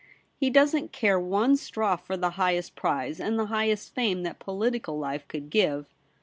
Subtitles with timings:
[0.35, 4.97] He doesn't care one straw for the highest prize and the highest fame that political
[4.97, 5.85] life could give.